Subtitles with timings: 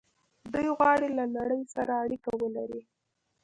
[0.53, 2.81] دوی غواړي له نړۍ سره اړیکه ولري.